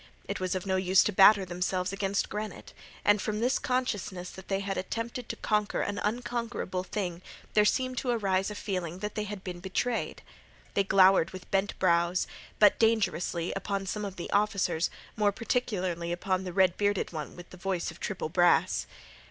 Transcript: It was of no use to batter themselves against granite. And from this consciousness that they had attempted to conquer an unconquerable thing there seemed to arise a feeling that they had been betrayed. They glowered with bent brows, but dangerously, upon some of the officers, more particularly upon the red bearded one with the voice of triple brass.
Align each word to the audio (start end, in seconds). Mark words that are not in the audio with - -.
It 0.27 0.39
was 0.39 0.55
of 0.55 0.65
no 0.65 0.77
use 0.77 1.03
to 1.03 1.11
batter 1.11 1.45
themselves 1.45 1.93
against 1.93 2.27
granite. 2.27 2.73
And 3.05 3.21
from 3.21 3.39
this 3.39 3.59
consciousness 3.59 4.31
that 4.31 4.47
they 4.47 4.59
had 4.61 4.75
attempted 4.75 5.29
to 5.29 5.35
conquer 5.35 5.81
an 5.81 5.99
unconquerable 5.99 6.83
thing 6.83 7.21
there 7.53 7.65
seemed 7.65 7.99
to 7.99 8.09
arise 8.09 8.49
a 8.49 8.55
feeling 8.55 8.97
that 8.97 9.13
they 9.13 9.25
had 9.25 9.43
been 9.43 9.59
betrayed. 9.59 10.23
They 10.73 10.83
glowered 10.83 11.29
with 11.29 11.51
bent 11.51 11.77
brows, 11.77 12.25
but 12.57 12.79
dangerously, 12.79 13.53
upon 13.55 13.85
some 13.85 14.03
of 14.03 14.15
the 14.15 14.31
officers, 14.31 14.89
more 15.15 15.31
particularly 15.31 16.11
upon 16.11 16.45
the 16.45 16.53
red 16.53 16.77
bearded 16.77 17.13
one 17.13 17.35
with 17.35 17.51
the 17.51 17.57
voice 17.57 17.91
of 17.91 17.99
triple 17.99 18.29
brass. 18.29 18.87